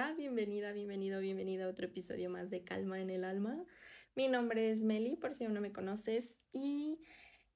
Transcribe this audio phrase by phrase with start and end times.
[0.00, 3.66] Bienvenida, bienvenido, bienvenida a otro episodio más de Calma en el Alma.
[4.16, 7.02] Mi nombre es Meli, por si aún no me conoces, y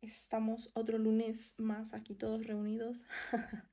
[0.00, 3.04] estamos otro lunes más aquí todos reunidos.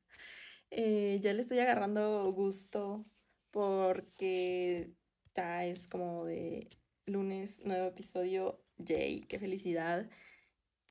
[0.69, 3.06] eh, ya le estoy agarrando gusto
[3.51, 4.94] porque
[5.34, 6.68] ya es como de
[7.06, 8.62] lunes, nuevo episodio.
[8.79, 10.10] Yay, qué felicidad.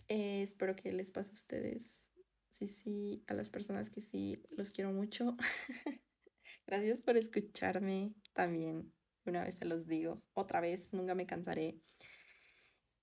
[0.09, 2.11] Eh, espero que les pase a ustedes.
[2.51, 5.37] Sí, sí, a las personas que sí, los quiero mucho.
[6.67, 8.93] Gracias por escucharme también.
[9.25, 11.81] Una vez se los digo, otra vez, nunca me cansaré.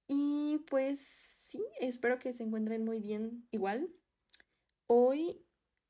[0.07, 3.89] Y pues sí, espero que se encuentren muy bien igual.
[4.87, 5.45] Hoy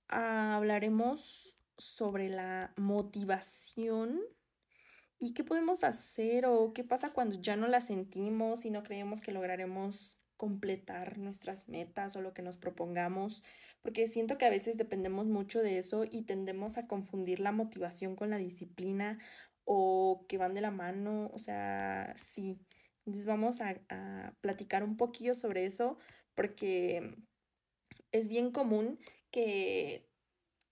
[0.07, 4.21] hablaremos sobre la motivación
[5.19, 9.21] y qué podemos hacer o qué pasa cuando ya no la sentimos y no creemos
[9.21, 13.43] que lograremos completar nuestras metas o lo que nos propongamos,
[13.83, 18.15] porque siento que a veces dependemos mucho de eso y tendemos a confundir la motivación
[18.15, 19.19] con la disciplina
[19.65, 22.65] o que van de la mano, o sea, sí.
[23.05, 23.75] Entonces vamos a,
[24.41, 25.97] platicar un poquillo sobre eso
[26.35, 27.15] porque
[28.11, 28.99] es bien común
[29.31, 30.09] que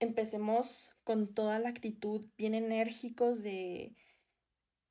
[0.00, 3.94] empecemos con toda la actitud bien enérgicos de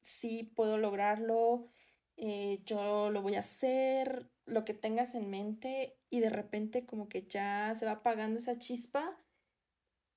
[0.02, 1.70] sí puedo lograrlo,
[2.18, 7.10] eh, yo lo voy a hacer, lo que tengas en mente y de repente como
[7.10, 9.18] que ya se va apagando esa chispa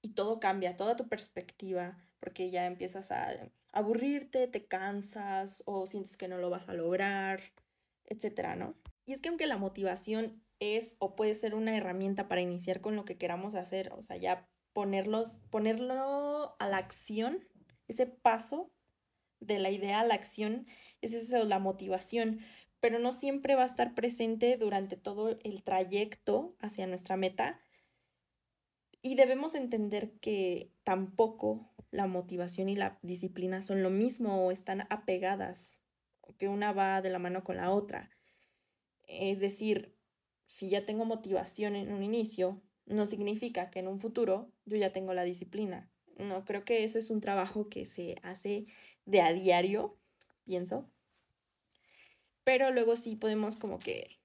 [0.03, 6.19] y todo cambia, toda tu perspectiva, porque ya empiezas a aburrirte, te cansas o sientes
[6.19, 7.41] que no lo vas a lograr,
[8.05, 8.75] etcétera, ¿no?
[9.07, 12.97] Y es que aunque la motivación es o puede ser una herramienta para iniciar con
[12.97, 17.49] lo que queramos hacer, o sea, ya ponerlos, ponerlo a la acción,
[17.87, 18.73] ese paso
[19.41, 20.67] de la idea a la acción,
[21.01, 22.41] es eso, la motivación,
[22.85, 27.59] pero no siempre va a estar presente durante todo el trayecto hacia nuestra meta.
[29.01, 34.87] Y debemos entender que tampoco la motivación y la disciplina son lo mismo o están
[34.91, 35.81] apegadas,
[36.37, 38.11] que una va de la mano con la otra.
[39.09, 39.97] Es decir,
[40.45, 44.93] si ya tengo motivación en un inicio, no significa que en un futuro yo ya
[44.93, 45.91] tengo la disciplina.
[46.19, 48.67] No, creo que eso es un trabajo que se hace
[49.07, 49.97] de a diario,
[50.45, 50.91] pienso.
[52.45, 54.19] Pero luego sí podemos como que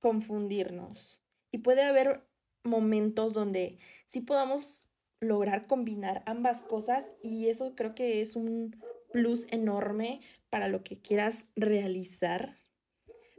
[0.00, 1.22] confundirnos.
[1.50, 2.26] Y puede haber
[2.62, 4.86] momentos donde sí podamos
[5.20, 8.76] lograr combinar ambas cosas y eso creo que es un
[9.12, 12.56] plus enorme para lo que quieras realizar.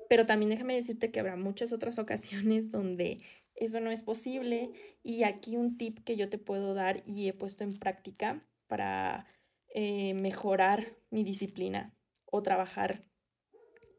[0.09, 3.21] Pero también déjame decirte que habrá muchas otras ocasiones donde
[3.55, 4.71] eso no es posible
[5.03, 9.27] y aquí un tip que yo te puedo dar y he puesto en práctica para
[9.73, 11.93] eh, mejorar mi disciplina
[12.25, 13.05] o trabajar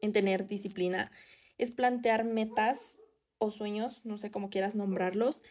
[0.01, 1.11] en tener disciplina
[1.57, 2.99] es plantear metas
[3.39, 5.41] o sueños, no sé cómo quieras nombrarlos,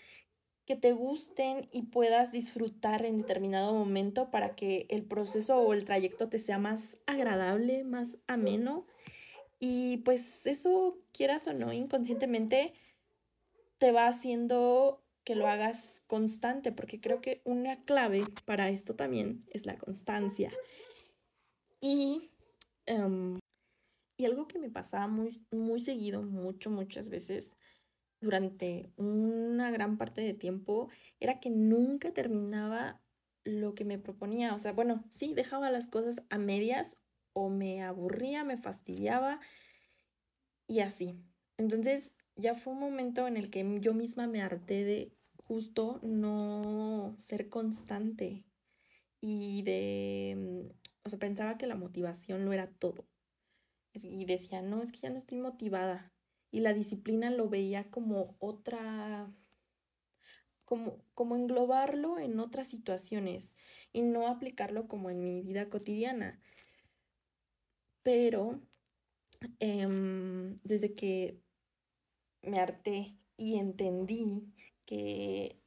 [0.67, 5.85] que te gusten y puedas disfrutar en determinado momento para que el proceso o el
[5.85, 8.85] trayecto te sea más agradable, más ameno.
[9.61, 12.75] Y pues eso, quieras o no, inconscientemente
[13.79, 19.45] te va haciendo que lo hagas constante, porque creo que una clave para esto también
[19.51, 20.51] es la constancia.
[21.81, 22.31] Y,
[22.87, 23.39] em,
[24.17, 27.57] y algo que me pasaba muy, muy seguido, mucho, muchas veces,
[28.21, 30.89] durante una gran parte de tiempo,
[31.21, 33.01] era que nunca terminaba
[33.45, 34.55] lo que me proponía.
[34.55, 36.97] O sea, bueno, sí, dejaba las cosas a medias
[37.35, 39.41] o me aburría, me fastidiaba
[40.69, 41.15] y así.
[41.59, 47.15] Entonces, ya fue un momento en el que yo misma me harté de justo no
[47.19, 48.45] ser constante
[49.21, 53.07] y de, mm, o sea, pensaba que la motivación lo era todo.
[54.05, 56.13] Y decía, no, es que ya no estoy motivada.
[56.51, 59.33] Y la disciplina lo veía como otra,
[60.65, 63.55] como, como englobarlo en otras situaciones
[63.93, 66.41] y no aplicarlo como en mi vida cotidiana.
[68.03, 68.61] Pero
[69.61, 71.41] em, desde que
[72.43, 74.53] me harté y entendí
[74.87, 75.61] que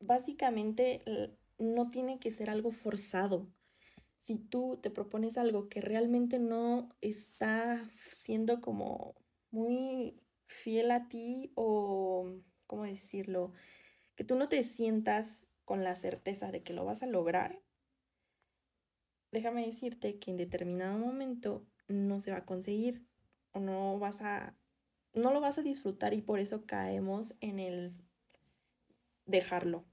[0.00, 1.02] básicamente
[1.58, 3.48] no tiene que ser algo forzado.
[4.18, 9.14] Si tú te propones algo que realmente no está siendo como
[9.50, 12.30] muy fiel a ti o,
[12.66, 13.52] ¿cómo decirlo?
[14.16, 17.60] Que tú no te sientas con la certeza de que lo vas a lograr,
[19.30, 23.06] déjame decirte que en determinado momento no se va a conseguir
[23.52, 24.56] o no vas a
[25.14, 27.94] no lo vas a disfrutar y por eso caemos en el
[29.26, 29.84] dejarlo,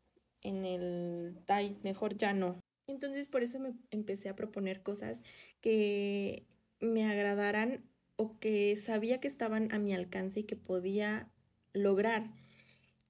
[0.41, 1.43] en el,
[1.83, 2.64] mejor ya no.
[2.87, 5.23] Entonces por eso me empecé a proponer cosas
[5.61, 6.45] que
[6.79, 7.83] me agradaran
[8.15, 11.31] o que sabía que estaban a mi alcance y que podía
[11.73, 12.31] lograr.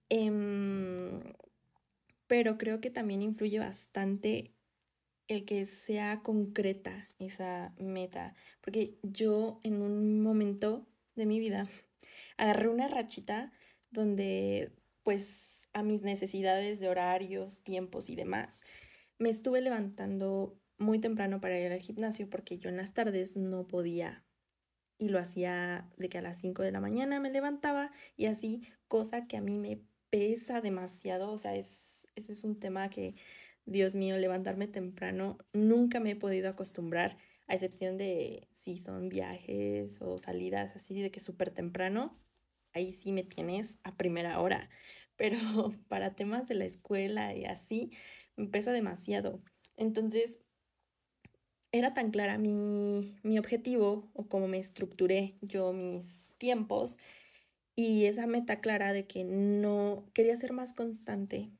[0.09, 1.21] Em,
[2.27, 4.51] pero creo que también influye bastante
[5.27, 11.67] el que sea concreta esa meta, porque yo en un momento de mi vida
[12.37, 13.51] agarré una rachita
[13.91, 14.71] donde
[15.03, 18.61] pues a mis necesidades de horarios, tiempos y demás,
[19.17, 23.67] me estuve levantando muy temprano para ir al gimnasio porque yo en las tardes no
[23.67, 24.25] podía
[24.97, 28.63] y lo hacía de que a las 5 de la mañana me levantaba y así,
[28.87, 33.15] cosa que a mí me pesa demasiado, o sea, es, ese es un tema que,
[33.65, 37.17] Dios mío, levantarme temprano, nunca me he podido acostumbrar,
[37.47, 42.11] a excepción de si son viajes o salidas así de que súper temprano,
[42.75, 44.69] ahí sí me tienes a primera hora,
[45.15, 45.37] pero
[45.89, 47.91] para temas de la escuela y así,
[48.35, 49.41] me pesa demasiado.
[49.77, 50.41] Entonces,
[51.71, 56.97] era tan clara mi, mi objetivo o cómo me estructuré yo mis tiempos
[57.75, 61.51] y esa meta clara de que no quería ser más constante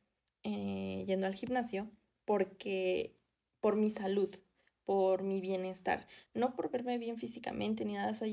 [0.44, 1.91] eh, yendo al gimnasio
[2.25, 3.15] porque
[3.62, 4.29] por mi salud,
[4.85, 8.25] por mi bienestar, no por verme bien físicamente ni nada, eso,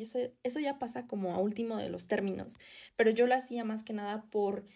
[0.43, 2.59] eso ya pasa como a último de los términos,
[2.97, 4.67] pero yo lo hacía más que nada por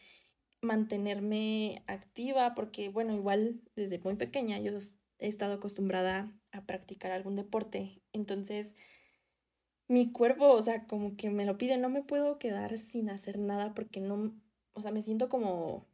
[0.63, 4.73] mantenerme activa, porque bueno, igual desde muy pequeña yo
[5.19, 8.77] he estado acostumbrada a practicar algún deporte, entonces
[9.89, 13.39] mi cuerpo, o sea, como que me lo pide, no me puedo quedar sin hacer
[13.39, 14.35] nada porque no,
[14.73, 15.87] o sea, me siento como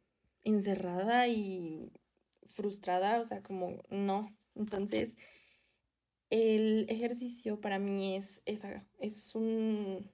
[0.43, 1.91] encerrada y
[2.45, 4.35] frustrada, o sea, como no.
[4.55, 5.17] Entonces,
[6.29, 10.11] el ejercicio para mí es esa, es un,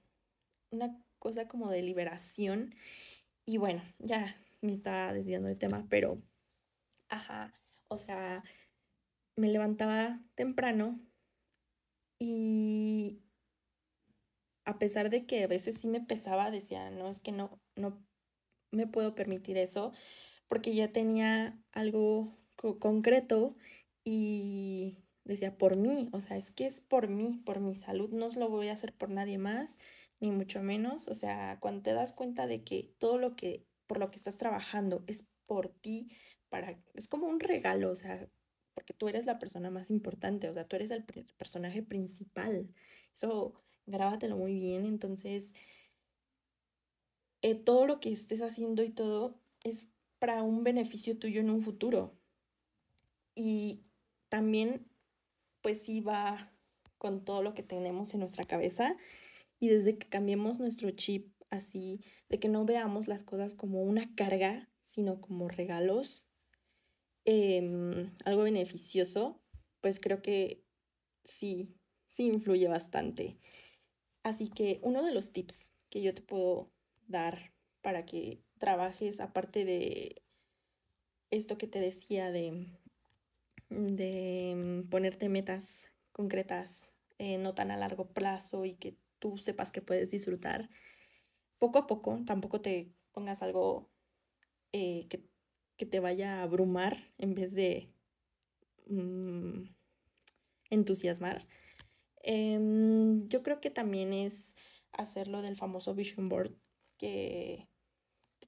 [0.70, 2.74] una cosa como de liberación.
[3.46, 6.22] Y bueno, ya me estaba desviando de tema, pero,
[7.08, 7.54] ajá,
[7.88, 8.44] o sea,
[9.36, 11.00] me levantaba temprano
[12.18, 13.22] y
[14.64, 17.98] a pesar de que a veces sí me pesaba, decía, no, es que no, no
[18.70, 19.92] me puedo permitir eso,
[20.48, 22.36] porque ya tenía algo
[22.78, 23.56] concreto
[24.04, 28.28] y decía, por mí, o sea, es que es por mí, por mi salud, no
[28.28, 29.78] lo voy a hacer por nadie más,
[30.20, 33.98] ni mucho menos, o sea, cuando te das cuenta de que todo lo que, por
[33.98, 36.10] lo que estás trabajando es por ti,
[36.48, 38.28] para, es como un regalo, o sea,
[38.74, 41.04] porque tú eres la persona más importante, o sea, tú eres el
[41.36, 42.68] personaje principal,
[43.12, 43.54] eso
[43.86, 45.54] grábatelo muy bien, entonces
[47.42, 49.88] eh, todo lo que estés haciendo y todo es
[50.18, 52.14] para un beneficio tuyo en un futuro.
[53.34, 53.82] Y
[54.28, 54.86] también,
[55.62, 56.52] pues sí va
[56.98, 58.96] con todo lo que tenemos en nuestra cabeza
[59.58, 64.14] y desde que cambiemos nuestro chip así, de que no veamos las cosas como una
[64.14, 66.26] carga, sino como regalos,
[67.24, 69.42] em, algo beneficioso,
[69.80, 70.64] pues creo que
[71.24, 71.74] sí,
[72.08, 73.38] sí influye bastante.
[74.22, 76.70] Así que uno de los tips que yo te puedo
[77.08, 77.52] dar
[77.82, 80.22] para que trabajes, aparte de
[81.30, 82.66] esto que te decía de,
[83.70, 89.82] de ponerte metas concretas, eh, no tan a largo plazo y que tú sepas que
[89.82, 90.68] puedes disfrutar,
[91.58, 93.90] poco a poco, tampoco te pongas algo
[94.72, 95.28] eh, que,
[95.86, 97.90] te vaya a abrumar en vez de
[98.86, 99.70] mm,
[100.68, 101.46] entusiasmar
[102.22, 104.54] Em, yo creo que también es
[104.92, 106.52] hacerlo del famoso vision board,
[106.98, 107.68] que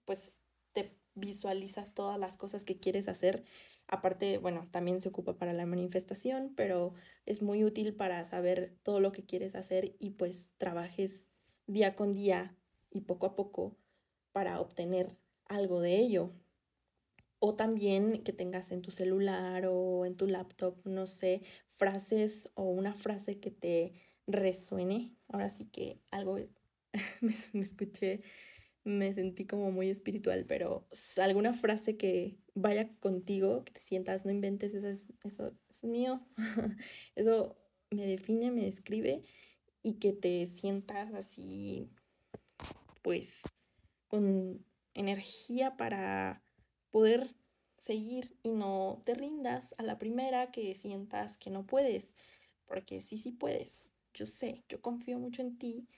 [0.05, 0.41] pues
[0.73, 3.45] te visualizas todas las cosas que quieres hacer.
[3.89, 6.95] Aparte, bueno, también se ocupa para la manifestación, pero
[7.27, 11.29] es muy útil para saber todo lo que quieres hacer y pues trabajes
[11.67, 12.57] día con día
[12.91, 13.77] y poco a poco
[14.33, 15.17] para obtener
[15.47, 16.33] algo de ello.
[17.39, 22.65] O también que tengas en tu celular o en tu laptop, no sé, frases o
[22.65, 23.95] una frase que te
[24.27, 25.17] resuene.
[25.29, 26.39] Ahora sí que algo
[27.21, 28.23] me, escuché,
[28.85, 30.87] me sentí como muy espiritual, pero
[31.21, 36.27] alguna frase que vaya contigo, que te sientas, no inventes, eso es, eso es mío.
[37.15, 37.57] eso
[37.91, 39.23] me define, me describe
[39.83, 41.91] y que te sientas así,
[43.03, 43.43] pues,
[44.09, 46.43] con energía para
[46.91, 47.35] poder
[47.79, 52.15] seguir y no te rindas a la primera que sientas que no puedes,
[52.67, 53.91] porque sí, sí puedes.
[54.15, 55.89] Yo sé, yo confío mucho en ti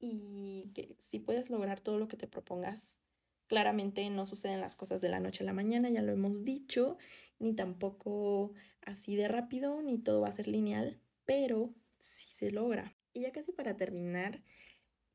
[0.00, 2.98] y que sí puedes lograr todo lo que te propongas.
[3.46, 6.98] Claramente no suceden las cosas de la noche a la mañana, ya lo hemos dicho,
[7.38, 8.52] ni tampoco
[8.82, 12.96] así de rápido, ni todo va a ser lineal, pero sí se logra.
[13.14, 14.42] Y ya casi para terminar,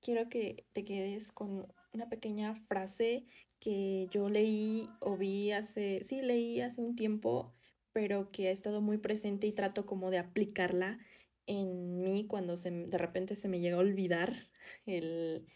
[0.02, 3.26] quiero que te quedes con una pequeña frase
[3.60, 7.54] que yo leí o vi hace, sí, leí hace un tiempo,
[7.94, 11.00] pero que ha estado muy presente y trato como de aplicarla
[11.46, 14.34] en mí cuando se, de repente se me llega a olvidar
[14.86, 15.48] el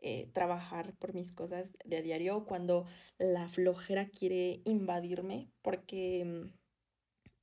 [0.00, 2.86] eh, trabajar por mis cosas de a diario, cuando
[3.18, 6.50] la flojera quiere invadirme, porque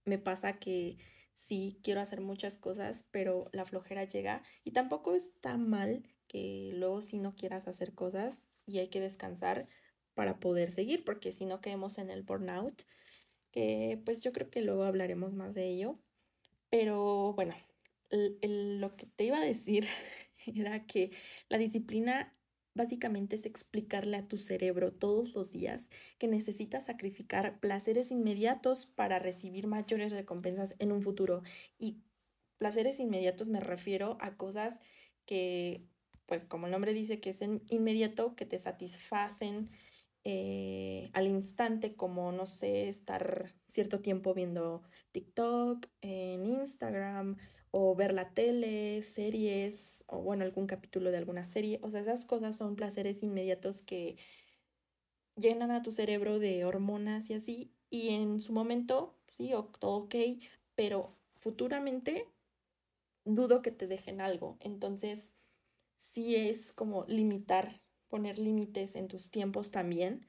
[0.05, 0.97] me pasa que
[1.33, 7.01] sí quiero hacer muchas cosas, pero la flojera llega y tampoco está mal que luego
[7.01, 9.67] si no quieras hacer cosas y hay que descansar
[10.13, 12.83] para poder seguir, porque si no quedemos en el burnout,
[13.51, 15.99] que pues yo creo que luego hablaremos más de ello.
[16.69, 17.55] Pero bueno,
[18.11, 19.87] lo que te iba a decir
[20.45, 21.11] era que
[21.49, 22.35] la disciplina
[22.73, 29.19] básicamente es explicarle a tu cerebro todos los días que necesitas sacrificar placeres inmediatos para
[29.19, 31.43] recibir mayores recompensas en un futuro.
[31.77, 32.03] Y
[32.57, 34.79] placeres inmediatos me refiero a cosas
[35.25, 35.85] que,
[36.25, 39.69] pues como el nombre dice, que es inmediato, que te satisfacen
[40.23, 47.37] eh, al instante, como, no sé, estar cierto tiempo viendo TikTok, en Instagram
[47.71, 51.79] o ver la tele, series, o bueno, algún capítulo de alguna serie.
[51.83, 54.17] O sea, esas cosas son placeres inmediatos que
[55.35, 57.71] llenan a tu cerebro de hormonas y así.
[57.89, 60.15] Y en su momento, sí, todo ok,
[60.75, 62.27] pero futuramente
[63.25, 64.57] dudo que te dejen algo.
[64.59, 65.35] Entonces,
[65.97, 70.27] sí es como limitar, poner límites en tus tiempos también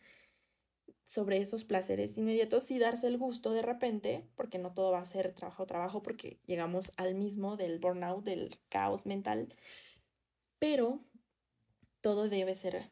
[1.12, 5.04] sobre esos placeres inmediatos y darse el gusto de repente, porque no todo va a
[5.04, 9.54] ser trabajo, trabajo, porque llegamos al mismo del burnout, del caos mental,
[10.58, 11.04] pero
[12.00, 12.90] todo debe ser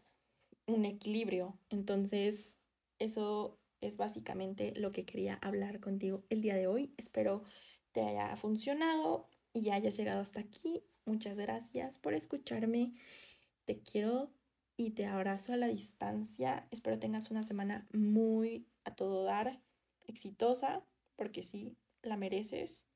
[0.67, 1.59] un equilibrio.
[1.71, 2.57] Entonces,
[2.99, 6.93] eso es básicamente lo que quería hablar contigo el día de hoy.
[6.99, 7.43] Espero
[7.93, 10.83] te haya funcionado y hayas llegado hasta aquí.
[11.07, 12.93] Muchas gracias por escucharme.
[13.65, 14.31] Te quiero
[14.81, 16.67] y te abrazo a la distancia.
[16.71, 19.61] Espero tengas una semana muy a todo dar,
[20.07, 20.83] exitosa,
[21.17, 22.87] porque sí, la mereces.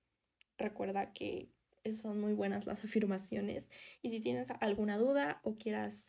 [0.57, 1.51] Recuerda que
[1.93, 3.69] son muy buenas las afirmaciones.
[4.01, 6.07] Y si tienes alguna duda o quieras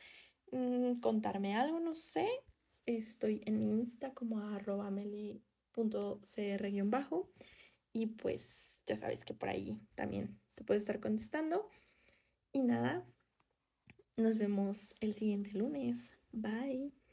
[0.53, 2.29] mm, contarme algo, no sé,
[2.85, 5.43] estoy en mi Insta como arroba meli.cr-bajo.
[7.91, 11.67] Y pues ya sabes que por ahí también te puedo estar contestando.
[12.53, 13.05] Y nada,
[14.17, 16.13] nos vemos el siguiente lunes.
[16.31, 17.04] Bye.